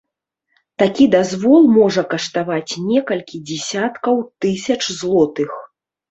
Такі 0.83 1.05
дазвол 1.15 1.67
можа 1.73 2.03
каштаваць 2.13 2.65
некалькі 2.85 3.41
дзесяткаў 3.51 4.15
тысяч 4.47 4.79
злотых. 5.01 5.51